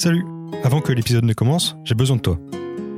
[0.00, 0.24] Salut
[0.62, 2.38] Avant que l'épisode ne commence, j'ai besoin de toi.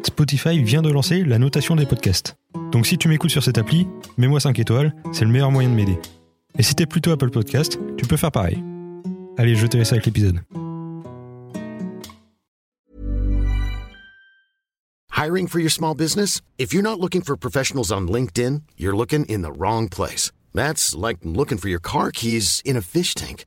[0.05, 2.37] Spotify vient de lancer la notation des podcasts.
[2.73, 3.89] Donc si tu m'écoutes sur cette appli,
[4.19, 5.99] mets-moi 5 étoiles, c'est le meilleur moyen de m'aider.
[6.59, 8.63] Et si t'es plutôt Apple Podcast, tu peux faire pareil.
[9.39, 10.41] Allez, je te laisse avec l'épisode.
[15.17, 16.43] Hiring for your small business?
[16.59, 20.33] If you're not looking for professionals on LinkedIn, you're looking in the wrong place.
[20.55, 23.47] That's like looking for your car keys in a fish tank.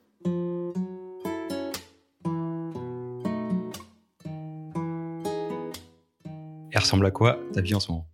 [6.91, 8.05] Ressemble à quoi ta vie en ce moment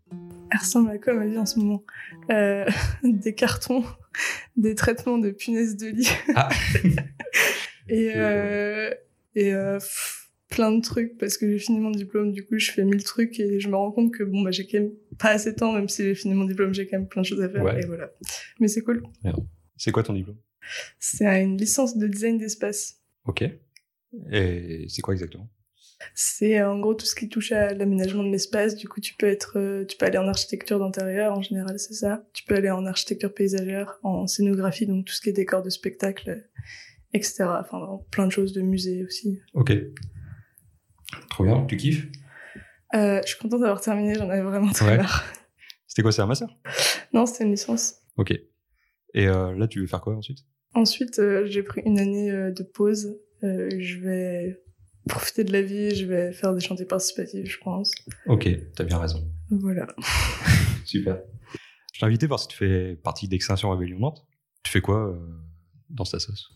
[0.51, 1.83] Elle ressemble à quoi ma vie en ce moment
[2.29, 2.69] Euh,
[3.03, 3.83] Des cartons,
[4.55, 6.49] des traitements de punaises de lit Ah
[7.89, 8.93] et, euh,
[9.33, 12.31] et euh, pff, plein de trucs parce que j'ai fini mon diplôme.
[12.31, 14.67] Du coup, je fais mille trucs et je me rends compte que bon, bah, j'ai
[14.67, 17.07] quand même pas assez de temps, même si j'ai fini mon diplôme, j'ai quand même
[17.07, 17.63] plein de choses à faire.
[17.63, 17.81] Ouais.
[17.81, 18.11] Et voilà.
[18.59, 19.01] Mais c'est cool.
[19.75, 20.37] C'est quoi ton diplôme?
[20.99, 23.01] C'est une licence de design d'espace.
[23.25, 23.43] Ok.
[24.31, 25.49] Et c'est quoi exactement?
[26.13, 28.75] C'est euh, en gros tout ce qui touche à l'aménagement de l'espace.
[28.75, 31.93] Du coup, tu peux être, euh, tu peux aller en architecture d'intérieur, en général, c'est
[31.95, 32.23] ça.
[32.33, 35.69] Tu peux aller en architecture paysagère, en scénographie, donc tout ce qui est décor de
[35.69, 36.47] spectacle,
[37.13, 37.45] etc.
[37.59, 39.39] Enfin, plein de choses de musée aussi.
[39.53, 39.73] Ok.
[41.29, 42.07] Trop bien, tu kiffes?
[42.93, 44.97] Euh, je suis contente d'avoir terminé, j'en avais vraiment très Ouais.
[44.97, 45.25] marre.
[45.87, 46.47] C'était quoi, c'est un master
[47.13, 47.95] Non, c'était une licence.
[48.17, 48.31] Ok.
[49.13, 50.39] Et euh, là, tu veux faire quoi ensuite?
[50.75, 53.17] Ensuite, euh, j'ai pris une année de pause.
[53.41, 54.61] Je vais
[55.07, 57.91] profiter de la vie, je vais faire des chantiers participatifs, je pense.
[58.27, 59.27] Ok, t'as bien raison.
[59.49, 59.87] Voilà.
[60.85, 61.21] Super.
[61.93, 64.25] Je t'ai invité parce que tu fais partie d'Extinction Rebellion Nantes.
[64.63, 65.17] Tu fais quoi euh,
[65.89, 66.51] dans cette sauce?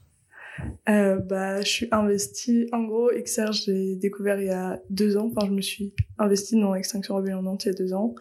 [0.90, 2.68] Euh, bah, je suis investie.
[2.72, 5.32] En gros, XR, j'ai découvert il y a deux ans.
[5.36, 8.14] Enfin, je me suis investie dans Extinction Rebellion Nantes il y a deux ans.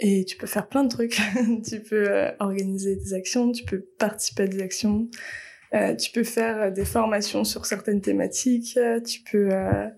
[0.00, 1.20] Et tu peux faire plein de trucs.
[1.68, 5.08] tu peux euh, organiser des actions, tu peux participer à des actions,
[5.74, 9.88] euh, tu peux faire euh, des formations sur certaines thématiques, euh, tu peux euh,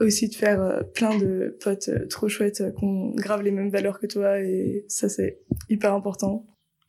[0.00, 4.00] aussi te faire euh, plein de potes trop chouettes qui ont grave les mêmes valeurs
[4.00, 4.40] que toi.
[4.40, 6.46] Et ça, c'est hyper important.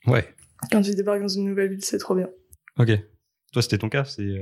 [0.08, 0.26] Ouais.
[0.72, 2.30] Quand tu débarques dans une nouvelle ville, c'est trop bien.
[2.78, 2.92] Ok.
[3.54, 4.42] Toi, c'était ton cas C'est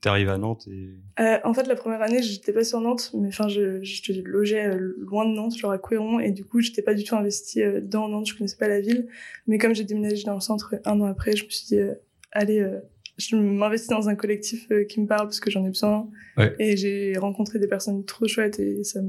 [0.00, 3.12] t'es arrivé à Nantes et Euh, en fait, la première année, j'étais pas sur Nantes,
[3.14, 6.82] mais enfin, je, je logeais loin de Nantes, genre à Couéron, et du coup, j'étais
[6.82, 9.08] pas du tout investie dans Nantes, je connaissais pas la ville.
[9.46, 11.94] Mais comme j'ai déménagé dans le centre un an après, je me suis dit, euh,
[12.32, 12.80] allez, euh,
[13.18, 16.08] je m'investis dans un collectif euh, qui me parle parce que j'en ai besoin.
[16.36, 16.54] Ouais.
[16.58, 19.00] Et j'ai rencontré des personnes trop chouettes et ça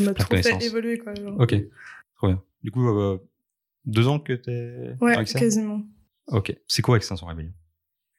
[0.00, 1.14] m'a trop fait évoluer, quoi.
[1.14, 1.38] genre.
[1.40, 1.54] Ok.
[2.16, 2.42] Trop bien.
[2.62, 3.18] Du coup, euh,
[3.84, 5.82] deux ans que t'es Ouais, quasiment.
[6.28, 6.54] Ok.
[6.66, 7.52] C'est quoi Extinction Rebellion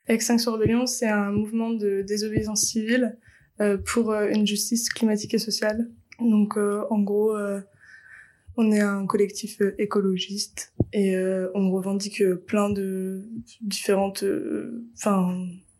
[0.07, 3.17] Extinction Rebellion, c'est un mouvement de désobéissance civile
[3.61, 5.87] euh, pour euh, une justice climatique et sociale.
[6.19, 7.61] Donc, euh, en gros, euh,
[8.61, 13.23] on est un collectif euh, écologiste et euh, on revendique euh, plein de
[13.61, 15.33] différentes, euh, enfin,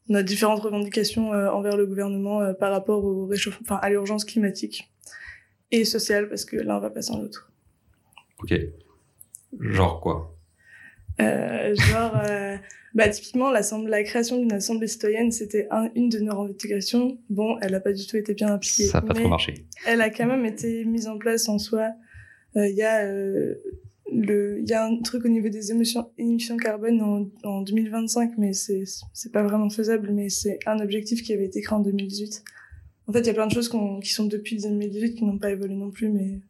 [0.08, 4.24] on a différentes revendications euh, envers le gouvernement par rapport au réchauffement, enfin, à l'urgence
[4.26, 4.92] climatique
[5.72, 7.52] et sociale parce que l'un va pas sans l'autre.
[8.42, 8.54] Ok.
[9.60, 10.36] Genre quoi?
[11.20, 12.14] Genre,
[12.96, 17.18] bah, typiquement, la création d'une assemblée citoyenne, c'était un- une de nos revendications.
[17.30, 18.86] Bon, elle a pas du tout été bien appliquée.
[18.86, 19.66] Ça a pas trop marché.
[19.86, 21.90] Elle a quand même été mise en place en soi.
[22.56, 23.56] Il y a euh,
[24.12, 28.38] le, il y a un truc au niveau des émissions, émissions carbone en, en 2025,
[28.38, 28.84] mais c'est
[29.14, 30.12] c'est pas vraiment faisable.
[30.12, 32.44] Mais c'est un objectif qui avait été créé en 2018.
[33.08, 33.70] En fait, il y a plein de choses
[34.04, 36.42] qui sont depuis 2018 qui n'ont pas évolué non plus, mais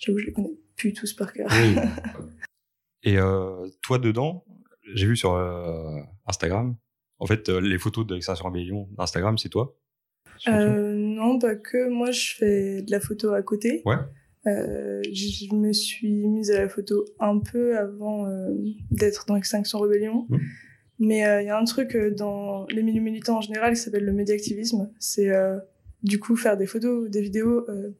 [0.00, 1.48] j'avoue, je les connais plus tous par cœur.
[1.50, 1.74] Oui.
[3.02, 4.44] Et euh, toi, dedans,
[4.94, 6.76] j'ai vu sur euh, Instagram,
[7.18, 9.76] en fait, euh, les photos d'Extinction Rebellion d'Instagram, c'est toi?
[10.46, 11.88] Euh, non, pas que.
[11.88, 13.82] Moi, je fais de la photo à côté.
[13.84, 13.96] Ouais.
[14.46, 18.54] Euh, je me suis mise à la photo un peu avant euh,
[18.90, 20.26] d'être dans Extinction Rebellion.
[20.28, 20.40] Mhm.
[21.00, 23.80] Mais euh, il y a un truc euh, dans les milieux militants en général qui
[23.80, 24.90] s'appelle le médiactivisme.
[24.98, 25.58] C'est euh,
[26.02, 27.90] du coup faire des photos, des vidéos, euh,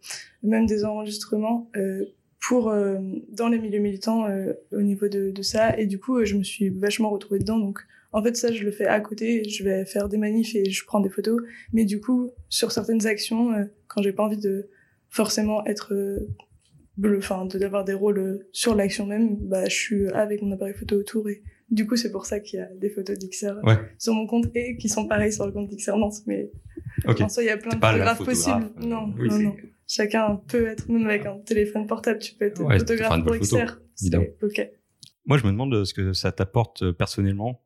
[0.42, 2.04] même des enregistrements euh,
[2.40, 2.98] pour euh,
[3.30, 5.78] dans les milieux militants euh, au niveau de, de ça.
[5.78, 7.58] Et du coup, euh, je me suis vachement retrouvée dedans.
[7.58, 7.80] Donc,
[8.12, 9.48] en fait, ça, je le fais à côté.
[9.48, 11.42] Je vais faire des manifs et je prends des photos.
[11.72, 14.68] Mais du coup, sur certaines actions, euh, quand j'ai pas envie de
[15.10, 16.28] forcément être euh,
[16.96, 20.74] bleu, enfin, d'avoir des rôles euh, sur l'action même, bah, je suis avec mon appareil
[20.74, 23.76] photo autour et du coup, c'est pour ça qu'il y a des photos d'XR Ouais.
[23.98, 26.22] sur mon compte et qui sont pareils sur le compte d'XR Nantes.
[26.26, 26.50] Mais
[27.06, 27.20] Ok.
[27.20, 28.72] en soi, il y a plein de photographes photographe, possibles.
[28.82, 29.56] euh, non, oui, non, non.
[29.86, 33.56] chacun peut être, même avec un téléphone portable, tu peux être Ouais, photographe pour photo,
[33.58, 34.22] XR.
[34.42, 34.70] Ok.
[35.26, 37.60] Moi, je me demande ce que ça t'apporte euh, personnellement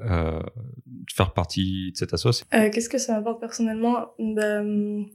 [0.00, 0.38] euh,
[0.86, 2.46] de faire partie de cette association.
[2.54, 4.12] Euh, Qu'est-ce que ça m'apporte personnellement?
[4.20, 5.06] Hum,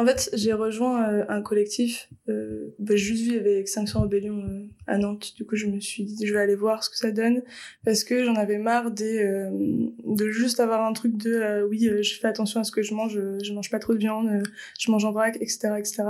[0.00, 2.08] En fait, j'ai rejoint euh, un collectif.
[2.30, 5.34] Euh, bah, juste vivais avec 500 Rebellion euh, à Nantes.
[5.36, 7.42] Du coup, je me suis dit, je vais aller voir ce que ça donne.
[7.84, 9.50] Parce que j'en avais marre des, euh,
[10.06, 13.20] de juste avoir un truc de oui, je fais attention à ce que je mange,
[13.42, 14.42] je mange pas trop de viande,
[14.78, 15.74] je mange en vrac, etc.
[15.78, 16.04] etc.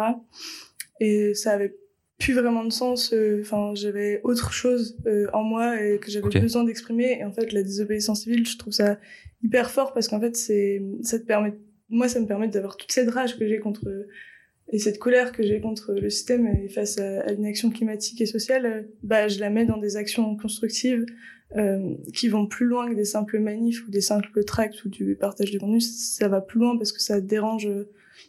[1.01, 1.77] Et ça avait
[2.21, 3.13] plus vraiment de sens.
[3.41, 4.99] Enfin, j'avais autre chose
[5.33, 7.19] en moi et que j'avais besoin d'exprimer.
[7.19, 8.99] Et en fait, la désobéissance civile, je trouve ça
[9.43, 11.55] hyper fort parce qu'en fait, c'est, ça te permet,
[11.91, 14.07] moi, ça me permet d'avoir toute cette rage que j'ai contre
[14.73, 18.27] et cette colère que j'ai contre le système et face à, une action climatique et
[18.27, 21.05] sociale, euh, bah, je la mets dans des actions constructives
[21.57, 25.17] euh, qui vont plus loin que des simples manifs ou des simples tracts ou du
[25.17, 25.81] partage de contenu.
[25.81, 27.69] Ça va plus loin parce que ça dérange.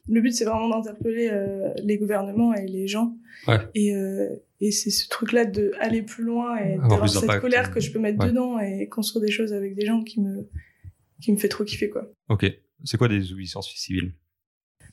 [0.10, 3.16] Le but, c'est vraiment d'interpeller euh, les gouvernements et les gens.
[3.48, 3.60] Ouais.
[3.76, 4.30] Et, euh,
[4.60, 7.92] et c'est ce truc-là de aller plus loin et Avoir d'avoir cette colère que je
[7.92, 8.30] peux mettre Ouais.
[8.30, 10.48] dedans et construire des choses avec des gens qui me
[11.22, 12.12] qui me fait trop kiffer quoi.
[12.30, 12.52] Ok.
[12.84, 14.14] C'est quoi des désobéissances civiles?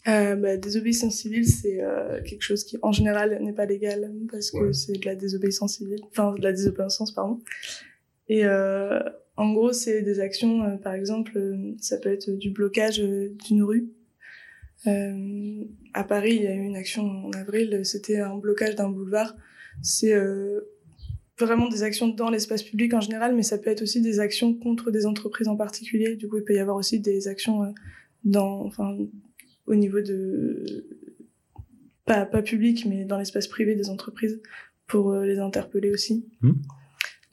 [0.06, 4.50] Euh, bah, désobéissance civile, c'est euh, quelque chose qui, en général, n'est pas légal parce
[4.50, 4.72] que Ouais.
[4.72, 7.40] c'est de la désobéissance civile, enfin de la désobéissance, pardon.
[8.28, 9.00] Et euh,
[9.36, 11.38] en gros, c'est des actions, euh, par exemple,
[11.80, 13.88] ça peut être du blocage d'une rue.
[15.94, 19.36] À Paris, il y a eu une action en avril, c'était un blocage d'un boulevard.
[19.82, 20.14] C'est
[21.46, 24.54] vraiment des actions dans l'espace public en général, mais ça peut être aussi des actions
[24.54, 26.16] contre des entreprises en particulier.
[26.16, 27.68] Du coup, il peut y avoir aussi des actions euh,
[28.24, 28.96] dans, enfin,
[29.66, 30.64] au niveau de
[32.04, 34.40] pas pas public mais dans l'espace privé des entreprises
[34.86, 36.26] pour euh, les interpeller aussi.
[36.40, 36.52] Hmm.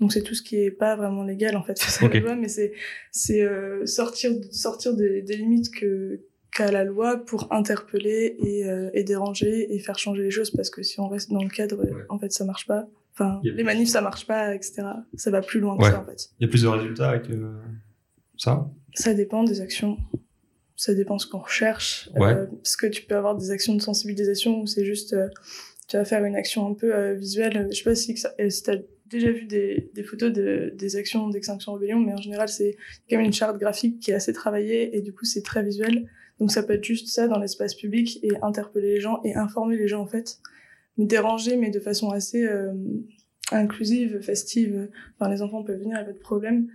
[0.02, 2.14] Donc c'est tout ce qui est pas vraiment légal en fait face à Ok.
[2.16, 2.74] la loi mais c'est
[3.12, 6.20] c'est euh, sortir sortir des, des limites que
[6.54, 10.70] qu'a la loi pour interpeller et, euh, et déranger et faire changer les choses parce
[10.70, 12.04] que si on reste dans le cadre Ouais.
[12.10, 12.88] en fait ça marche pas.
[13.18, 14.84] Enfin les manifs ça marche pas etc.
[15.16, 15.92] Ça va plus loin que Ouais.
[15.92, 16.30] ça en fait.
[16.40, 17.54] Il y a plus de résultats avec euh,
[18.38, 18.70] ça?
[18.94, 19.98] Ça dépend des actions.
[20.76, 22.10] Ça dépend ce qu'on recherche.
[22.16, 22.34] Ouais.
[22.34, 25.30] Euh, parce que tu peux avoir des actions de sensibilisation où c'est juste, euh,
[25.88, 27.68] tu vas faire une action un peu euh, visuelle.
[27.72, 28.76] Je sais pas si, si t'as
[29.06, 32.76] déjà vu des, des photos de, des actions d'Extinction Rebellion, mais en général, c'est
[33.10, 36.10] quand même une charte graphique qui est assez travaillée et du coup, c'est très visuel.
[36.42, 39.78] Donc ça peut être juste ça dans l'espace public et interpeller les gens et informer
[39.78, 40.40] les gens en fait.
[40.98, 42.74] Mais déranger, mais de façon assez euh,
[43.52, 44.90] inclusive, festive.
[45.20, 46.70] Enfin, les enfants peuvent venir, il n'y a pas de problème.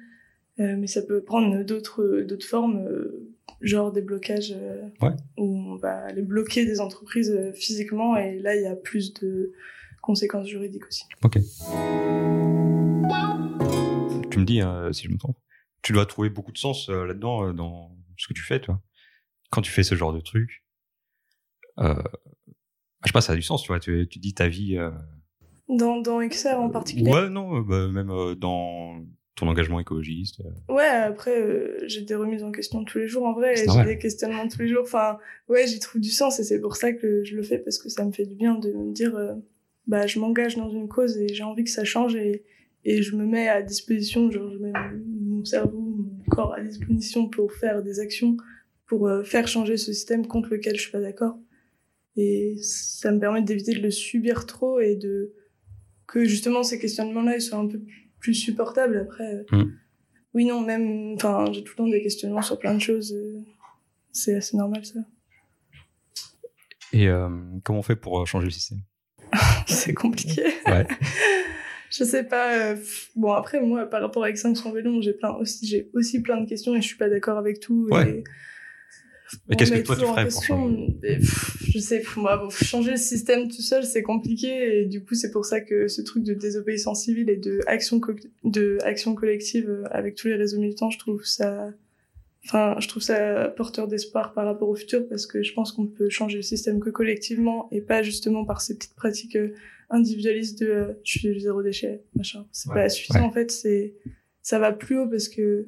[0.59, 3.31] Euh, mais ça peut prendre d'autres d'autres formes, euh,
[3.63, 5.13] genre des blocages euh, Ouais.
[5.39, 9.15] où on va aller bloquer des entreprises euh, physiquement et là il y a plus
[9.15, 9.53] de
[10.03, 11.05] conséquences juridiques aussi.
[11.25, 11.39] Ok.
[14.31, 15.37] Tu me dis, hein, si je me trompe,
[15.83, 18.81] tu dois trouver beaucoup de sens euh, là-dedans, dans ce que tu fais, toi.
[19.51, 20.65] Quand tu fais ce genre de truc,
[21.79, 21.95] euh,
[23.05, 23.81] je sais pas, ça a du sens, tu vois.
[23.81, 24.77] Tu, tu dis ta vie.
[24.77, 24.91] euh,
[25.69, 27.11] Dans, dans XR en particulier?
[27.11, 29.03] Ouais, non, euh, bah, même euh, dans
[29.37, 30.43] ton engagement écologiste.
[30.69, 33.99] Ouais, après, euh, j'ai des remises en question tous les jours en vrai, j'ai des
[33.99, 34.83] questionnements tous les jours.
[34.83, 35.19] Enfin,
[35.49, 37.89] ouais, j'y trouve du sens et c'est pour ça que je le fais parce que
[37.89, 39.33] ça me fait du bien de me dire, euh,
[39.87, 42.45] bah, je m'engage dans une cause et j'ai envie que ça change et,
[42.85, 46.61] et je me mets à disposition, genre, je mets mon mon cerveau, mon corps à
[46.61, 48.37] disposition pour faire des actions,
[48.87, 51.39] pour euh, faire changer ce système contre lequel je suis pas d'accord.
[52.17, 55.33] Et ça me permet d'éviter de le subir trop et de
[56.07, 57.81] que justement ces questionnements-là ils soient un peu
[58.19, 59.35] plus supportables après.
[59.53, 59.73] euh, Mm.
[60.33, 63.13] Oui, non, même, enfin, j'ai tout le temps des questionnements sur plein de choses.
[63.13, 63.41] euh,
[64.13, 65.01] C'est assez normal, ça.
[66.93, 67.29] Et euh,
[67.65, 68.79] comment on fait pour changer le système?
[69.67, 70.43] C'est compliqué.
[70.67, 70.87] Ouais.
[71.91, 72.75] je sais pas.
[73.17, 76.49] bon, après, moi, par rapport à Extinction Rebellion, j'ai plein aussi, j'ai aussi plein de
[76.49, 77.89] questions et je suis pas d'accord avec tout.
[77.91, 78.11] Ouais.
[78.19, 78.25] Et...
[79.49, 80.97] Mais qu'est-ce que toi, tu ferais pour changer
[81.61, 85.45] Je sais, moi, changer le système tout seul, c'est compliqué et du coup, c'est pour
[85.45, 88.01] ça que ce truc de désobéissance civile et de action,
[88.45, 91.73] de action collective avec tous les réseaux militants, je trouve ça,
[92.45, 95.87] enfin, je trouve ça porteur d'espoir par rapport au futur parce que je pense qu'on
[95.87, 99.53] peut changer le système que collectivement et pas justement par ces petites pratiques euh,
[99.91, 102.47] individualistes de euh, je suis zéro déchet, machin.
[102.53, 102.75] C'est Ouais.
[102.75, 103.27] pas suffisant Ouais.
[103.27, 103.95] en fait, c'est,
[104.43, 105.67] ça va plus haut parce que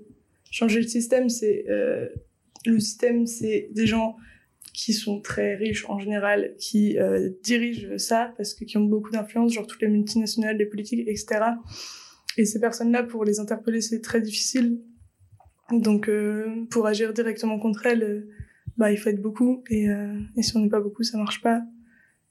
[0.50, 2.09] changer le système, c'est, euh,
[2.66, 4.16] le système, c'est des gens
[4.73, 9.11] qui sont très riches en général, qui euh, dirigent ça parce que qui ont beaucoup
[9.11, 11.40] d'influence, genre toutes les multinationales, les politiques, etc.
[12.38, 14.81] Et ces personnes-là, pour les interpeller, c'est très difficile.
[15.71, 18.28] Donc, euh, pour agir directement contre elles, euh,
[18.78, 19.62] bah, il faut être beaucoup.
[19.69, 19.87] Et,
[20.40, 21.62] si on n'est pas beaucoup, ça marche pas.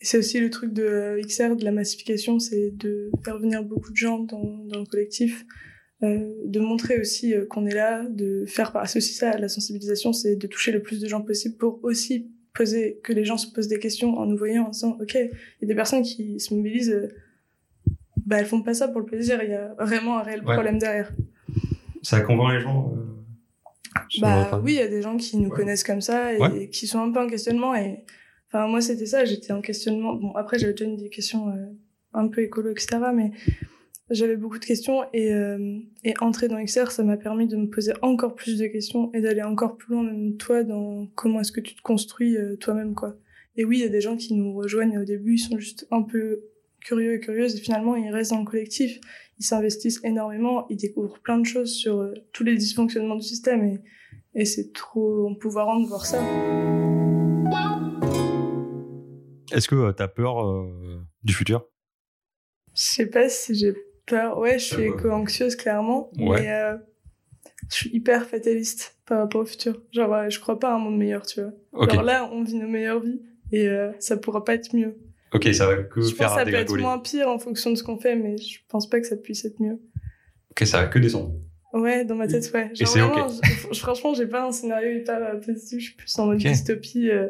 [0.02, 3.92] Et c'est aussi le truc de XR, de la massification, c'est de faire venir beaucoup
[3.92, 5.46] de gens dans le collectif,
[6.04, 10.36] euh, de montrer aussi euh, qu'on est là, de faire aussi ça, la sensibilisation, c'est
[10.36, 13.68] de toucher le plus de gens possible pour aussi poser, que les gens se posent
[13.68, 15.30] des questions en nous voyant, en disant, OK, il
[15.62, 17.08] y a des personnes qui se mobilisent, euh,
[18.26, 20.54] bah, elles font pas ça pour le plaisir, il y a vraiment un réel Ouais.
[20.54, 21.12] problème derrière.
[22.02, 23.06] Ça convainc les gens euh,
[24.20, 25.56] Bah oui, il y a des gens qui nous Ouais.
[25.56, 26.70] connaissent comme ça et Ouais.
[26.70, 28.04] qui sont un peu en questionnement et
[28.48, 30.16] enfin moi c'était ça, j'étais en questionnement.
[30.16, 31.66] Bon après j'avais déjà une des questions euh,
[32.14, 32.98] un peu écolo etc.
[33.14, 33.32] Mais
[34.12, 37.68] j'avais beaucoup de questions et euh, et entrer dans XR ça m'a permis de me
[37.68, 41.54] poser encore plus de questions et d'aller encore plus loin même toi dans comment est-ce
[41.54, 43.16] que tu te construis euh, toi-même quoi.
[43.56, 45.88] Et oui il y a des gens qui nous rejoignent au début ils sont juste
[45.92, 46.44] un peu
[46.82, 49.00] curieux et curieuses et finalement ils restent dans le collectif
[49.40, 53.64] ils s'investissent énormément, ils découvrent plein de choses sur euh, tous les dysfonctionnements du système
[53.64, 53.82] et,
[54.36, 56.22] et c'est trop empouvoirant de voir ça.
[59.52, 60.66] Est-ce que tu as peur
[61.24, 61.66] du futur?
[62.76, 63.74] Je sais pas si j'ai
[64.06, 64.38] peur.
[64.38, 64.96] Ouais, je suis bah.
[64.98, 66.42] éco-anxieuse clairement, Ouais.
[66.42, 66.78] mais euh,
[67.70, 69.82] je suis hyper fataliste par rapport au futur.
[69.92, 71.52] Genre, euh, je crois pas à un monde meilleur, tu vois.
[71.74, 74.98] Ok, Genre là, on vit nos meilleures vies et euh, ça pourra pas être mieux.
[75.34, 77.70] ok, ça va que je pense faire que ça peut être moins pire en fonction
[77.72, 79.80] de ce qu'on fait, mais je pense pas que ça puisse être mieux.
[80.52, 81.34] Ok, ça va que descendre.
[81.74, 82.70] Ouais, dans ma tête, ouais.
[82.76, 83.34] Genre c'est vraiment, ok.
[83.72, 85.80] je- franchement, j'ai pas un scénario hyper euh, positif.
[85.80, 87.10] Je suis plus en mode dystopie.
[87.10, 87.30] euh.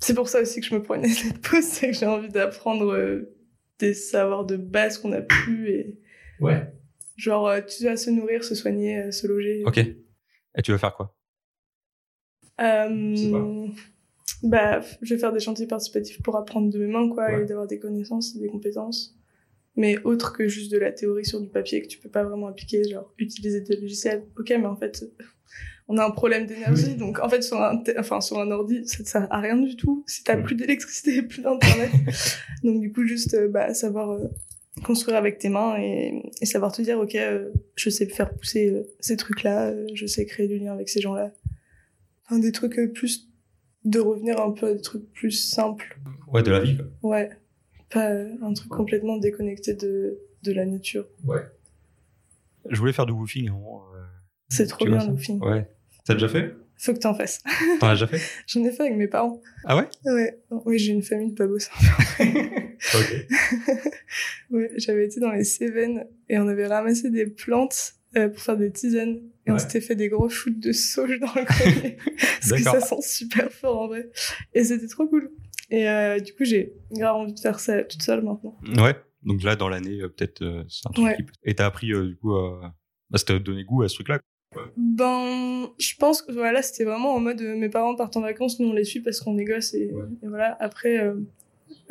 [0.00, 2.92] C'est pour ça aussi que je me année de pause, c'est que j'ai envie d'apprendre
[2.92, 3.33] euh,
[3.78, 5.98] des savoirs de base qu'on a plus et
[6.40, 6.72] Ouais.
[7.16, 9.62] genre euh, tu dois se nourrir, se soigner, euh, se loger.
[9.66, 9.78] Ok.
[9.78, 11.16] Et tu vas faire quoi?
[12.60, 13.66] Euh,
[14.42, 17.42] bah, je vais faire des chantiers participatifs pour apprendre de mes mains, quoi, Ouais.
[17.42, 19.16] et d'avoir des connaissances, des compétences.
[19.76, 22.46] Mais autre que juste de la théorie sur du papier que tu peux pas vraiment
[22.46, 24.24] appliquer, genre utiliser des logiciels.
[24.38, 25.04] Ok, mais en fait,
[25.88, 26.96] on a un problème d'énergie, Oui.
[26.96, 29.76] donc en fait sur un, enfin sur un ordi, ça te sert à rien du
[29.76, 30.42] tout si t'as Ouais.
[30.42, 31.90] plus d'électricité et plus d'internet.
[32.64, 34.28] donc du coup, juste euh, bah, savoir euh,
[34.82, 38.70] construire avec tes mains et, et savoir te dire, ok, euh, je sais faire pousser
[38.70, 41.32] euh, ces trucs-là, euh, je sais créer du lien avec ces gens-là.
[42.26, 43.28] Enfin, des trucs plus
[43.84, 45.98] de revenir un peu à des trucs plus simples.
[46.32, 47.10] Ouais, de la vie, quoi.
[47.10, 47.30] Ouais.
[47.90, 48.08] Pas
[48.42, 51.06] un truc complètement déconnecté de, de la nature.
[52.70, 53.50] Je voulais faire du woofing.
[53.50, 53.54] hein,
[54.48, 55.42] C'est trop Tu bien le film.
[55.42, 55.68] Ouais.
[56.04, 56.54] T'as déjà fait?
[56.76, 57.42] Faut que t'en fasses.
[57.80, 58.20] T'en as déjà fait?
[58.46, 59.40] J'en ai fait avec mes parents.
[59.64, 59.88] Ah ouais?
[60.04, 60.38] Ouais.
[60.66, 61.56] Oui, j'ai une famille de pas beaux
[62.94, 63.26] Ok.
[64.50, 68.56] Ouais, j'avais été dans les Cévennes et on avait ramassé des plantes euh, pour faire
[68.56, 69.20] des tisanes.
[69.46, 71.96] Et on s'était fait des gros shoots de sauge dans le grenier.
[72.40, 74.10] parce que ça sent super fort en vrai.
[74.52, 75.30] Et c'était trop cool.
[75.70, 78.58] Et euh, du coup, j'ai grave envie de faire ça toute seule maintenant.
[78.78, 78.94] Ouais.
[79.22, 81.16] Donc là, dans l'année, euh, peut-être, c'est un truc Ouais.
[81.16, 81.24] qui...
[81.44, 82.60] Et t'as appris, du coup, euh...
[83.10, 84.20] bah, ça t'a donné goût à ce truc-là?
[84.76, 88.60] Ben, je pense que voilà, c'était vraiment en mode euh, mes parents partent en vacances,
[88.60, 90.04] nous on les suit parce qu'on est gosses et, Ouais.
[90.22, 90.56] et voilà.
[90.60, 91.14] Après, euh,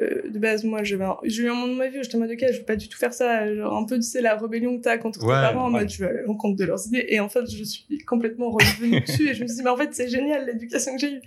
[0.01, 2.31] euh, de base, moi j'ai eu un moment de ma vie où j'étais en mode
[2.31, 3.53] ok, je vais pas du tout faire ça.
[3.53, 5.99] Genre un peu, tu sais, la rébellion que t'as contre tes parents en mode je
[6.03, 7.05] vais aller à l'encontre de leurs idées.
[7.09, 9.77] Et en fait, je suis complètement revenue dessus et je me suis dit, mais en
[9.77, 11.21] fait, c'est génial l'éducation que j'ai eue.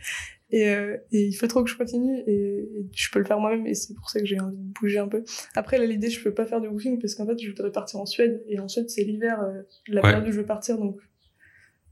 [0.53, 3.41] Et, euh, et il faut trop que je continue et, et je peux le faire
[3.41, 5.25] moi-même et c'est pour ça que j'ai envie de bouger un peu.
[5.57, 7.99] Après, là, l'idée, je peux pas faire de woofing parce qu'en fait, je voudrais partir
[7.99, 10.11] en Suède et en Suède, c'est l'hiver, euh, la Ouais.
[10.13, 10.99] période où je veux partir donc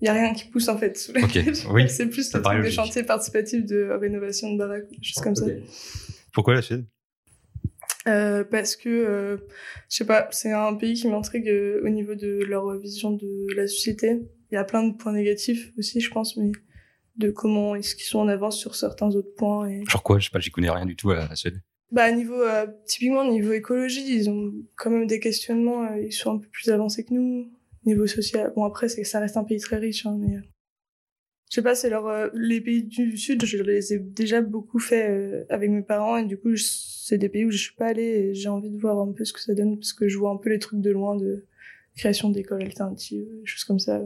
[0.04, 1.66] il a rien qui pousse en fait sous la Ok, neige.
[1.70, 5.34] oui, c'est plus le truc des chantiers participatifs de rénovation de baraques, des choses comme
[5.34, 5.46] ça.
[6.32, 6.84] Pourquoi la Suède?
[8.06, 9.36] Euh, parce que euh,
[9.88, 13.46] je sais pas, c'est un pays qui m'intrigue euh, au niveau de leur vision de
[13.56, 14.20] la société.
[14.50, 16.52] Il y a plein de points négatifs aussi, je pense, mais
[17.16, 20.18] de comment est-ce qu'ils sont en avance sur certains autres points et Genre quoi?
[20.18, 21.62] Je sais pas, j'y connais rien du tout à la Suède.
[21.92, 26.32] bah niveau euh, typiquement niveau écologie, ils ont quand même des questionnements, euh, ils sont
[26.34, 27.50] un peu plus avancés que nous.
[27.86, 30.40] Niveau social, bon après c'est ça reste un pays très riche, hein, mais euh,
[31.50, 34.78] je sais pas, c'est leur euh, les pays du sud, je les ai déjà beaucoup
[34.78, 37.86] fait euh, avec mes parents et du coup c'est des pays où je suis pas
[37.88, 40.16] allée et j'ai envie de voir un peu ce que ça donne parce que je
[40.18, 41.44] vois un peu les trucs de loin de
[41.96, 44.00] création d'écoles alternatives, des choses comme ça.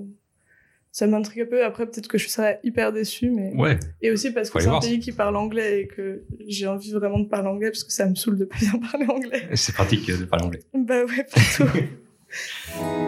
[0.90, 1.64] Ça m'intrigue un peu.
[1.64, 3.78] Après peut-être que je serais hyper déçue, mais Ouais.
[4.02, 7.20] et aussi parce que c'est un pays qui parle anglais et que j'ai envie vraiment
[7.20, 9.48] de parler anglais parce que ça me saoule de pas bien parler anglais.
[9.54, 10.60] C'est pratique euh, de parler anglais.
[10.74, 11.70] Bah ouais, plutôt.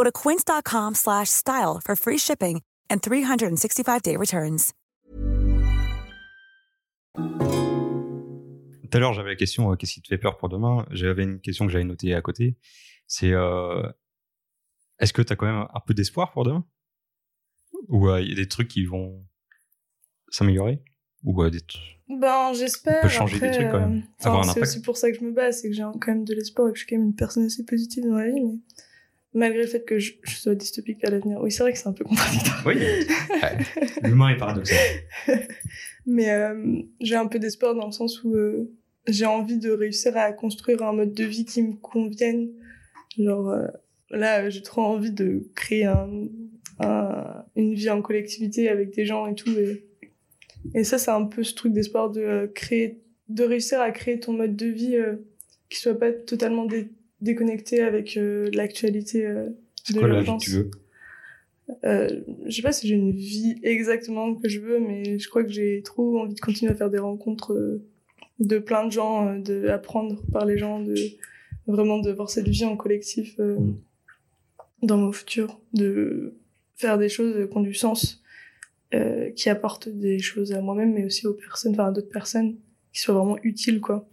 [0.00, 4.72] Go to quince.com/style for free shipping and 365-day returns.
[8.90, 10.86] Tout à l'heure, j'avais la question euh, qu'est-ce qui te fait peur pour demain?
[10.90, 12.56] J'avais une question que j'avais notée à côté.
[13.06, 13.82] C'est euh,
[15.00, 16.64] est-ce que tu as quand même un peu d'espoir pour demain?
[17.88, 19.22] Ou il y a des trucs qui vont
[20.30, 20.82] s'améliorer?
[21.24, 21.60] Ou des
[22.08, 23.00] Ben, j'espère.
[23.00, 24.02] On peut changer des trucs quand même.
[24.18, 26.68] C'est aussi pour ça que je me bats, c'est que j'ai quand même de l'espoir
[26.68, 28.58] et que je suis quand même une personne assez positive dans la vie, mais
[29.34, 31.38] malgré le fait que je, je sois dystopique à l'avenir.
[31.40, 32.62] Oui, c'est vrai que c'est un peu contradictoire.
[32.66, 33.58] Oui, ouais.
[34.08, 34.76] l'humain est paradoxal.
[36.06, 38.70] Mais euh, j'ai un peu d'espoir dans le sens où euh,
[39.06, 42.50] j'ai envie de réussir à construire un mode de vie qui me convienne.
[43.18, 43.66] Genre, euh,
[44.10, 46.08] là, j'ai trop envie de créer un,
[46.80, 49.50] un- une vie en collectivité avec des gens et tout.
[49.50, 49.84] Et,
[50.74, 54.18] et ça, c'est un peu ce truc d'espoir de euh, créer, de réussir à créer
[54.20, 55.16] ton mode de vie euh,
[55.68, 56.88] qui soit pas totalement dé-
[57.20, 59.48] déconnecté avec euh, l'actualité euh,
[59.92, 60.70] de quoi la vie que tu veux?
[61.84, 65.44] Euh, je sais pas si j'ai une vie exactement que je veux, mais je crois
[65.44, 67.82] que j'ai trop envie de continuer à faire des rencontres euh,
[68.38, 70.94] de plein de gens, euh, de apprendre par les gens, de
[71.66, 73.74] vraiment de voir cette vie en collectif Mm.
[74.82, 76.34] dans mon futur, de
[76.74, 78.22] faire des choses qui ont du sens,
[79.36, 82.56] qui apportent des choses à moi-même, mais aussi aux personnes, enfin à d'autres personnes,
[82.92, 84.08] qui soient vraiment utiles, quoi.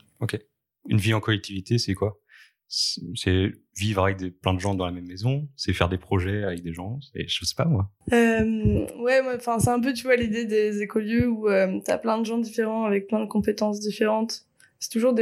[0.88, 2.20] Une vie en collectivité, c'est quoi?
[2.70, 6.64] C'est vivre avec plein de gens dans la même maison, c'est faire des projets avec
[6.64, 7.90] des gens, je sais pas moi.
[8.12, 12.18] Euh, ouais, enfin, c'est un peu, tu vois, l'idée des écolieux où euh, t'as plein
[12.18, 14.46] de gens différents avec plein de compétences différentes.
[14.80, 15.16] C'est toujours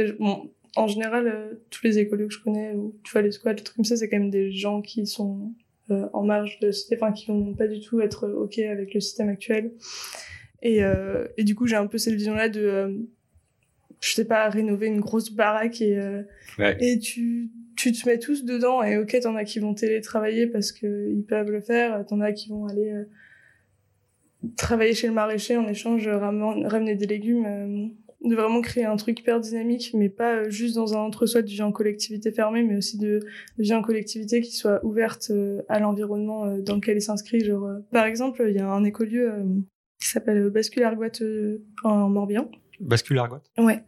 [0.76, 3.62] en général, euh, tous les écolieux que je connais, ou tu vois, les squats, les
[3.62, 5.52] trucs comme ça, c'est quand même des gens qui sont
[5.88, 9.28] en marge de société, enfin, qui vont pas du tout être ok avec le système
[9.28, 9.72] actuel.
[10.62, 10.82] Et,
[11.44, 12.92] du coup, j'ai un peu cette vision-là de, euh,
[14.00, 16.22] je sais pas, rénover une grosse baraque et, euh,
[16.58, 16.76] Ouais.
[16.80, 20.72] et tu, tu te mets tous dedans et ok, t'en as qui vont télétravailler parce
[20.72, 23.04] que ils peuvent le faire, t'en as qui vont aller euh,
[24.56, 27.86] travailler chez le maraîcher en échange, ramener, ramener des légumes, euh,
[28.28, 31.62] de vraiment créer un truc hyper dynamique, mais pas juste dans un entre-soi de vie
[31.62, 33.20] en collectivité fermée, mais aussi de
[33.58, 35.30] vie en collectivité qui soit ouverte
[35.68, 37.44] à l'environnement dans lequel il s'inscrit.
[37.44, 39.32] Genre, par exemple, il y a un écolieu
[40.00, 41.22] qui s'appelle Bascule Argoite
[41.84, 42.50] en Morbihan.
[42.80, 43.82] Bascule Argoat Ouais.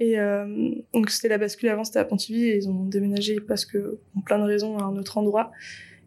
[0.00, 3.66] Et euh, donc c'était la bascule avant, c'était à Pontivy et ils ont déménagé parce
[3.66, 5.52] que pour plein de raisons à un autre endroit.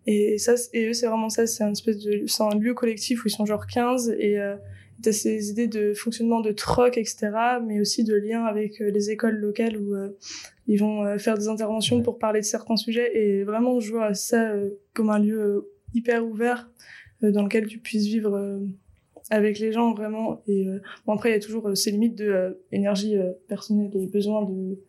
[0.05, 3.23] Et ça, et eux c'est vraiment ça, c'est un espèce de, c'est un lieu collectif
[3.23, 4.55] où ils sont genre 15 et euh,
[5.01, 7.29] t'as ces idées de fonctionnement de troc, etc.,
[7.65, 10.09] mais aussi de lien avec euh, les écoles locales où euh,
[10.67, 14.53] ils vont faire des interventions pour parler de certains sujets et vraiment je vois ça
[14.93, 16.71] comme un lieu hyper ouvert
[17.21, 18.61] dans lequel tu puisses vivre
[19.29, 22.15] avec les gens vraiment et euh, bon après il y a toujours euh, ces limites
[22.15, 23.15] de euh, énergie
[23.47, 24.79] personnelle et besoin de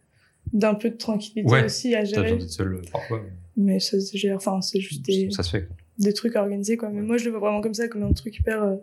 [0.52, 3.22] d'un peu de tranquillité Ouais, aussi à gérer d'être seul parfois.
[3.56, 5.68] mais ça se gère enfin c'est juste des, Ça se fait.
[5.98, 8.36] des trucs organisés quoi mais moi je le vois vraiment comme ça comme un truc
[8.36, 8.76] hyper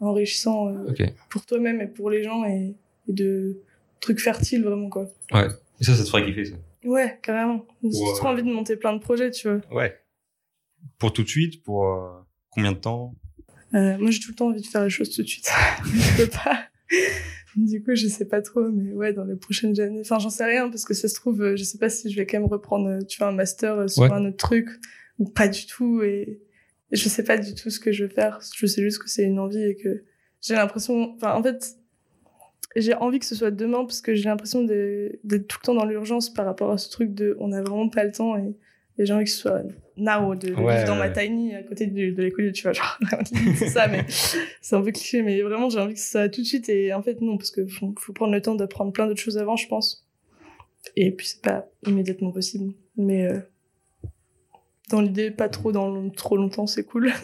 [0.00, 0.72] enrichissant
[1.28, 2.74] pour toi-même et pour les gens et,
[3.08, 3.60] et de
[4.00, 5.48] trucs fertiles vraiment quoi Ouais.
[5.80, 6.56] Et ça, ça te ferait kiffer ça.
[6.84, 9.94] ouais carrément j'ai trop envie de monter plein de projets tu vois Ouais.
[10.98, 12.08] Pour tout de suite, pour euh,
[12.50, 13.14] combien de temps?
[13.74, 15.48] Euh, moi, j'ai tout le temps envie de faire les choses tout de suite.
[15.84, 16.64] je peux pas.
[17.56, 20.00] Du coup, je sais pas trop, mais ouais, dans les prochaines années.
[20.00, 22.16] Enfin, j'en sais rien parce que ça se trouve, euh, je sais pas si je
[22.16, 24.12] vais quand même reprendre, euh, tu vois, un master sur Ouais.
[24.12, 24.68] un autre truc
[25.18, 26.02] ou pas du tout.
[26.02, 26.40] Et,
[26.92, 28.40] et je sais pas du tout ce que je veux faire.
[28.56, 30.04] Je sais juste que c'est une envie et que
[30.40, 31.14] j'ai l'impression.
[31.16, 31.76] Enfin, en fait,
[32.76, 35.84] j'ai envie que ce soit demain parce que j'ai l'impression d'être tout le temps dans
[35.84, 38.54] l'urgence par rapport à ce truc de, on a vraiment pas le temps et,
[39.12, 39.62] envie que ce soit
[39.96, 42.72] now de, de Ouais, vivre dans ma tiny à côté de, de l'école, tu vois,
[42.72, 42.98] genre,
[43.56, 44.04] c'est ça, mais
[44.60, 47.02] c'est un peu cliché, mais vraiment, j'ai envie que ça tout de suite, et en
[47.02, 49.68] fait, non, parce que faut, faut prendre le temps d'apprendre plein d'autres choses avant, je
[49.68, 50.06] pense.
[50.96, 52.72] Et puis, c'est pas immédiatement possible.
[52.96, 53.38] Mais, euh,
[54.88, 57.12] dans l'idée, pas trop dans long- trop longtemps, c'est cool.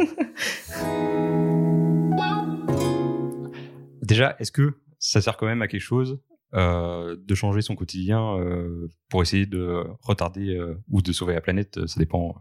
[4.03, 6.21] Déjà, est-ce que ça sert quand même à quelque chose
[6.57, 11.43] euh, de changer son quotidien euh, pour essayer de retarder euh, ou de sauver la
[11.43, 12.35] planète Ça dépend.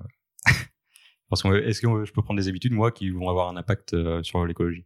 [1.29, 4.45] Parce est-ce que je peux prendre des habitudes, moi, qui vont avoir un impact sur
[4.45, 4.85] l'écologie?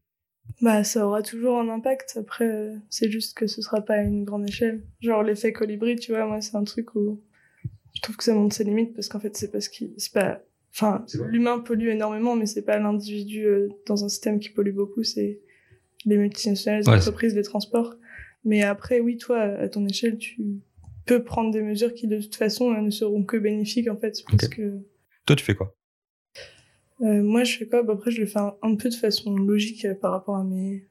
[0.61, 2.17] Bah, ça aura toujours un impact.
[2.19, 4.83] Après, c'est juste que ce sera pas à une grande échelle.
[5.01, 7.21] Genre, l'effet colibri, tu vois, moi, c'est un truc où
[7.93, 10.41] je trouve que ça monte ses limites parce qu'en fait, c'est parce qu'il, c'est pas,
[10.73, 13.45] enfin, l'humain pollue énormément, mais c'est pas l'individu
[13.85, 15.41] dans un système qui pollue beaucoup, c'est
[16.05, 17.95] les multinationales, les Ouais, entreprises, les transports.
[18.45, 20.61] Mais après, oui, toi, à ton échelle, tu
[21.05, 24.23] peux prendre des mesures qui, de toute façon, euh, ne seront que bénéfiques, en fait,
[24.29, 24.79] parce que
[25.25, 25.75] Toi, tu fais quoi?
[27.01, 27.83] Euh, moi, je fais quoi?
[27.83, 30.43] Bah, Après, je le fais un, un peu de façon logique euh, par rapport à
[30.43, 30.87] mes,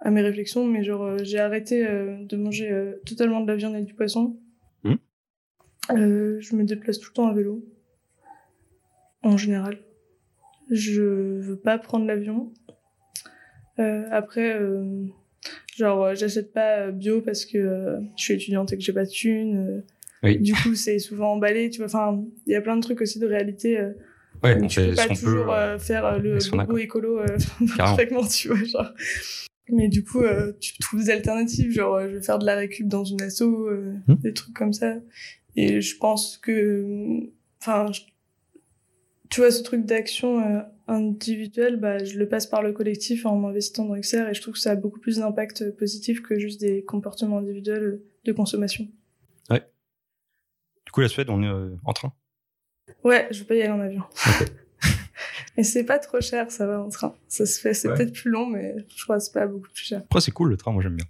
[0.00, 3.82] à mes réflexions, mais genre euh, j'ai arrêté de manger totalement de la viande et
[3.82, 4.38] du poisson.
[4.84, 4.96] Hmm.
[5.90, 7.64] Je me déplace tout le temps à vélo,
[9.22, 9.78] en général.
[10.70, 12.52] Je veux pas prendre l'avion.
[13.76, 14.58] Après,
[15.76, 18.92] genre euh, j'achète pas euh, bio parce que euh, je suis étudiante et que j'ai
[18.92, 19.82] pas de thunes.
[20.22, 20.38] Oui.
[20.38, 21.86] Du coup, c'est souvent emballé, tu vois.
[21.86, 23.78] Enfin, il y a plein de trucs aussi de réalité.
[23.78, 23.90] euh,
[24.44, 25.14] Ouais, on tu peux pas peut.
[25.26, 26.80] toujours euh, faire euh, le quoi.
[26.80, 27.36] écolo euh,
[27.76, 28.92] parfaitement, tu vois, genre.
[29.68, 32.56] Mais du coup, euh, tu trouves des alternatives, genre euh, je vais faire de la
[32.56, 34.14] récup dans une asso, euh, Hmm.
[34.16, 34.96] des trucs comme ça.
[35.56, 37.20] Et je pense que,
[37.60, 38.00] enfin, je-
[39.30, 43.86] tu vois, ce truc d'action individuelle, bah, je le passe par le collectif en m'investissant
[43.86, 46.84] dans XR et je trouve que ça a beaucoup plus d'impact positif que juste des
[46.84, 48.86] comportements individuels de consommation.
[49.50, 52.12] Du coup, la Suède, on est euh, en train?
[53.04, 54.02] Ouais, je pas y aller en avion.
[55.56, 57.14] Et c'est pas trop cher, ça va en train.
[57.28, 57.94] Ça se fait, c'est Ouais.
[57.96, 60.00] peut-être plus long, mais je crois que c'est pas beaucoup plus cher.
[60.04, 61.06] Après, c'est cool le train, moi j'aime bien.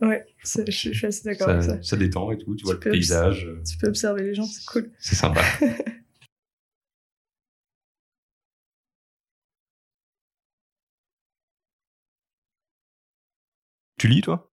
[0.00, 1.96] Ouais, je, je suis assez d'accord avec Ça, ça.
[1.96, 4.64] détend et tout, tu vois le peux- paysage, euh, Tu peux observer les gens, c'est
[4.66, 4.90] cool.
[4.98, 5.42] c'est sympa.
[14.04, 14.50] tu lis, toi?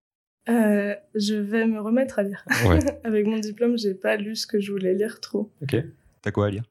[0.47, 2.45] Euh, je vais me remettre à lire.
[2.65, 2.79] Ouais.
[3.03, 5.51] Avec mon diplôme, j'ai pas lu ce que je voulais lire trop.
[5.61, 5.75] Ok.
[6.21, 6.63] T'as quoi à lire?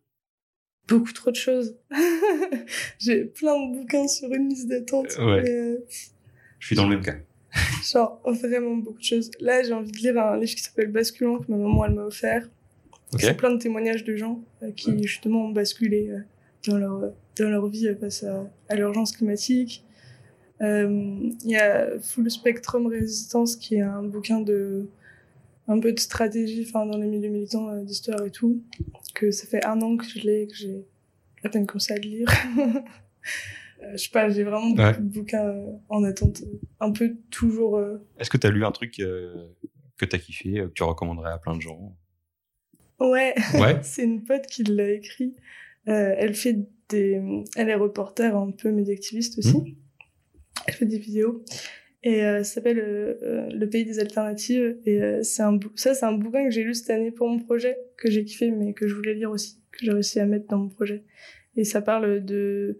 [0.88, 1.76] Beaucoup trop de choses.
[2.98, 5.14] j'ai plein de bouquins sur une liste d'attente.
[5.18, 5.50] Euh, ouais.
[5.50, 5.76] euh,
[6.58, 7.16] Je suis dans le même cas.
[7.92, 9.30] genre, vraiment beaucoup de choses.
[9.40, 12.04] Là, j'ai envie de lire un livre qui s'appelle Basculant, que ma maman, elle m'a
[12.04, 12.48] offert.
[13.12, 13.20] Ok.
[13.20, 16.20] C'est plein de témoignages de gens euh, qui, justement, ont basculé euh,
[16.66, 19.84] dans, leur, dans leur vie euh, face à, à l'urgence climatique.
[20.62, 20.88] Euh,
[21.44, 24.86] Il y a Full Spectrum Resistance, qui est un bouquin de
[25.68, 28.60] un peu de stratégie enfin dans les milieux militants euh, d'histoire et tout
[29.14, 30.84] que ça fait un an que je l'ai que j'ai
[31.44, 32.28] à peine commencé à le lire
[33.82, 34.92] Euh, je sais pas j'ai vraiment beaucoup Ouais.
[34.94, 35.54] de bouquins
[35.88, 36.42] en attente
[36.80, 39.46] un peu toujours euh, Est-ce que t'as lu un truc euh,
[39.96, 41.96] que t'as kiffé, euh, que tu recommanderais à plein de gens?
[42.98, 43.78] Ouais Ouais.
[43.82, 45.34] c'est une pote qui l'a écrit
[45.88, 46.58] Euh, elle fait
[46.90, 47.22] des
[47.56, 49.74] elle est reporter un peu médiactiviste aussi Mhm.
[50.70, 51.42] Elle fait des vidéos.
[52.02, 54.78] Et euh, ça s'appelle euh, euh, le pays des alternatives.
[54.86, 57.38] Et euh, c'est un ça c'est un bouquin que j'ai lu cette année pour mon
[57.38, 60.46] projet que j'ai kiffé mais que je voulais lire aussi que j'ai réussi à mettre
[60.48, 61.04] dans mon projet.
[61.56, 62.78] Et ça parle de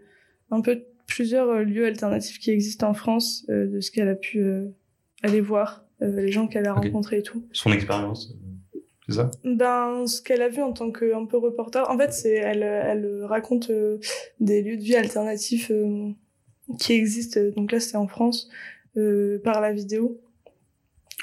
[0.50, 4.42] un peu de plusieurs lieux alternatifs qui existent en France de ce qu'elle a pu
[5.22, 6.84] aller voir les gens qu'elle a Ok.
[6.84, 7.44] rencontrés et tout.
[7.52, 8.34] Son expérience,
[9.06, 9.30] c'est ça?
[9.44, 12.62] Ben, ce qu'elle a vu en tant que un peu reporter, en fait, c'est elle,
[12.62, 13.70] elle raconte
[14.40, 15.70] des lieux de vie alternatifs
[16.78, 17.40] qui existent.
[17.56, 18.48] Donc là, c'est en France
[18.96, 20.20] euh, par la vidéo,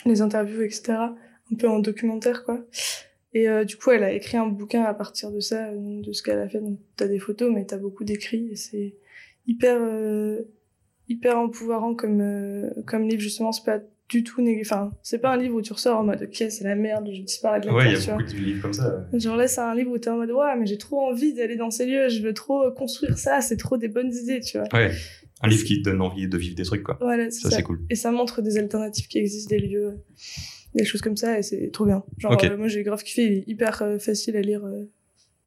[0.05, 0.93] les interviews, etc.
[0.93, 2.65] Un peu en documentaire, quoi.
[3.33, 6.11] Et euh, du coup, elle a écrit un bouquin à partir de ça, euh, de
[6.11, 6.59] ce qu'elle a fait.
[6.59, 8.95] Donc, t'as des photos, mais t'as beaucoup d'écrits, et c'est
[9.45, 10.41] hyper, euh,
[11.07, 13.21] hyper empouvoirant comme, euh, comme livre.
[13.21, 13.79] Justement, c'est pas
[14.09, 14.71] du tout négatif.
[14.71, 17.21] Enfin, c'est pas un livre où tu ressors en mode, ok, c'est la merde, je
[17.21, 19.05] disparais de la Ouais, il y a beaucoup de livres comme ça.
[19.13, 21.55] Genre là, c'est un livre où t'es en mode, ouais, mais j'ai trop envie d'aller
[21.55, 24.57] dans ces lieux, je veux trop euh, construire ça, c'est trop des bonnes idées, tu
[24.57, 24.67] vois.
[24.73, 24.91] Ouais.
[25.41, 26.97] Un livre qui te donne envie de vivre des trucs, quoi.
[26.99, 27.55] Voilà, c'est Ça, ça.
[27.57, 27.85] c'est cool.
[27.89, 29.99] Et ça montre des alternatives qui existent, des lieux,
[30.73, 32.03] des choses comme ça, et c'est trop bien.
[32.17, 32.43] Genre, Ok.
[32.45, 34.65] euh, moi, j'ai grave kiffé, il est hyper euh, facile à lire.
[34.65, 34.85] euh.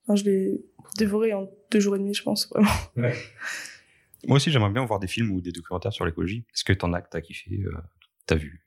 [0.07, 0.61] Enfin, je l'ai
[0.99, 2.71] dévoré en deux jours et demi, je pense, vraiment.
[4.27, 6.45] Moi aussi, j'aimerais bien voir des films ou des documentaires sur l'écologie.
[6.55, 7.73] Est-ce que t'en as que t'as kiffé, euh,
[8.27, 8.63] t'as vu?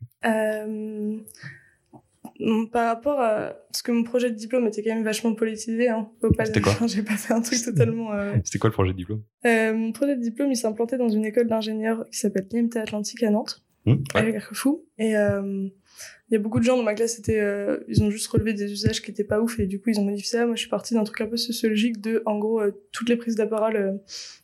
[2.71, 3.53] Par rapport à...
[3.71, 6.09] Parce que mon projet de diplôme était quand même vachement politisé, hein.
[6.43, 8.13] C'était quoi J'ai pas fait un truc totalement...
[8.13, 9.23] euh, C'était quoi le projet de diplôme?
[9.45, 12.77] Euh, mon projet de diplôme, il s'est implanté dans une école d'ingénieurs qui s'appelle l'IMT
[12.77, 14.31] Atlantique à Nantes, Hum, ouais.
[14.33, 14.81] Carrefour.
[14.97, 15.67] Et euh,
[16.29, 18.53] il y a beaucoup de gens dans ma classe, c'était, euh, ils ont juste relevé
[18.53, 20.45] des usages qui étaient pas ouf et du coup ils ont modifié ça.
[20.45, 23.17] Moi, je suis partie d'un truc un peu sociologique de, en gros, euh, toutes les
[23.17, 23.91] prises de parole euh,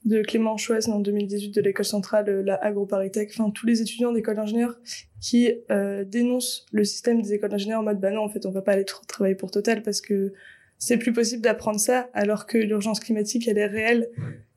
[0.06, 4.12] de Clément Chouaz en 2018 de l'école centrale, euh, la AgroParisTech, enfin tous les étudiants
[4.12, 4.80] d'école d'ingénieurs
[5.22, 8.52] qui euh, dénoncent le système des écoles d'ingénieurs en mode bah non, en fait, on
[8.52, 10.34] va pas aller tra- travailler pour Total parce que
[10.78, 14.10] c'est plus possible d'apprendre ça alors que l'urgence climatique elle est réelle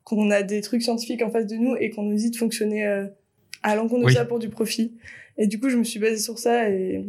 [0.04, 2.86] qu'on a des trucs scientifiques en face de nous et qu'on nous dit de fonctionner
[2.86, 3.06] euh,
[3.62, 4.94] à l'encontre de ça pour du profit.
[5.38, 7.04] Et du coup, je me suis basée sur ça et,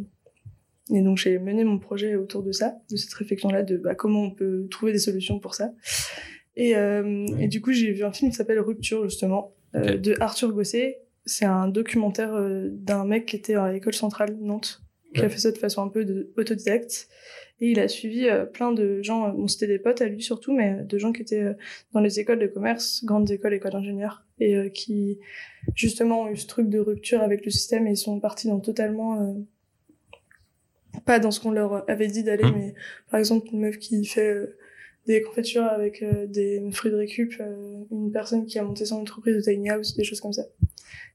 [0.92, 4.24] et donc j'ai mené mon projet autour de ça, de cette réflexion-là, de bah, comment
[4.24, 5.74] on peut trouver des solutions pour ça.
[6.56, 10.16] Et, euh, et du coup, j'ai vu un film qui s'appelle Rupture, justement, euh, de
[10.20, 11.02] Arthur Gosset.
[11.26, 14.83] C'est un documentaire euh, d'un mec qui était à l'école centrale Nantes,
[15.14, 17.08] qui a fait ça de façon un peu de, autodidacte.
[17.60, 20.22] Et il a suivi euh, plein de gens, euh, bon, c'était des potes à lui
[20.22, 21.54] surtout, mais euh, de gens qui étaient euh,
[21.94, 25.20] dans les écoles de commerce, grandes écoles, écoles d'ingénieurs, et euh, qui
[25.76, 28.60] justement ont eu ce truc de rupture avec le système et ils sont partis dans
[28.60, 29.34] totalement euh,
[31.06, 32.56] pas dans ce qu'on leur avait dit d'aller, Mhm.
[32.58, 32.74] mais
[33.10, 34.36] par exemple une meuf qui fait
[35.06, 37.34] des confitures avec des fruits de récup,
[37.92, 40.44] une personne qui a monté son entreprise de tiny house, des choses comme ça.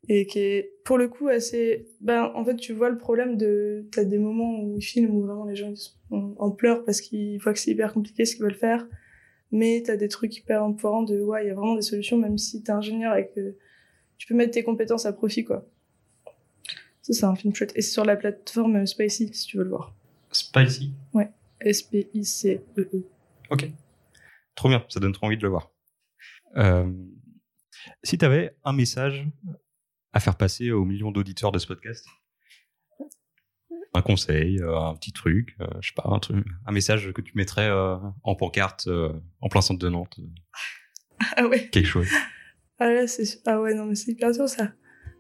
[0.07, 3.87] Et qui est, pour le coup, assez, ben, en fait, tu vois le problème de,
[3.93, 7.01] t'as des moments où ils filment où vraiment les gens ils sont en pleurs parce
[7.01, 8.87] qu'ils voient que c'est hyper compliqué ce qu'ils veulent faire.
[9.51, 12.39] Mais t'as des trucs hyper importants de, ouais, il y a vraiment des solutions, même
[12.39, 13.57] si t'es ingénieur et que
[14.19, 15.67] tu peux mettre tes compétences à profit, quoi.
[17.03, 17.73] Ça, c'est un film chouette.
[17.75, 19.95] Et c'est sur la plateforme Spicy, si tu veux le voir.
[20.31, 21.31] Spicy Ouais.
[21.61, 22.89] S-P-I-C-E-E.
[22.95, 23.03] -E.
[23.51, 23.71] Ok.
[24.55, 25.71] Trop bien, ça donne trop envie de le voir.
[26.57, 26.93] Euh,
[28.03, 29.27] si tu avais un message
[30.13, 32.07] à faire passer aux millions d'auditeurs de ce podcast,
[33.95, 37.21] un conseil, euh, un petit truc, euh, je sais pas, un truc, un message que
[37.21, 38.89] tu mettrais en pancarte
[39.41, 40.19] en plein centre de Nantes.
[41.37, 41.69] Ah ouais.
[41.71, 42.07] Quelque chose.
[42.79, 44.71] Ah là, c'est ah ouais non mais c'est hyper dur ça.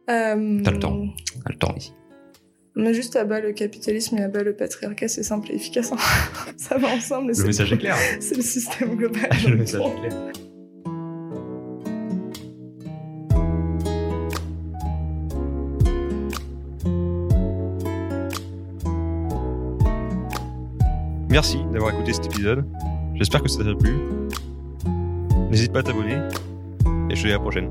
[0.06, 1.08] T'as le temps,
[1.44, 1.92] t'as le temps ici.
[2.86, 5.92] A juste à bas le capitalisme et à bas le patriarcat, c'est simple et efficace.
[5.92, 5.96] Hein.
[6.56, 7.32] Ça va ensemble.
[7.36, 7.96] Le message est clair.
[8.20, 9.28] C'est le système global.
[9.46, 10.32] le message est clair.
[21.30, 22.64] Merci d'avoir écouté cet épisode.
[23.14, 23.98] J'espère que ça t'a plu.
[25.50, 26.18] N'hésite pas à t'abonner.
[27.10, 27.70] Et je te dis à la prochaine.